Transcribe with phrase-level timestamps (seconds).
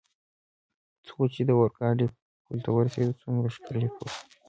[1.07, 2.07] څو چې د اورګاډي
[2.45, 4.07] پل ته ورسېدو، څومره ښکلی پل.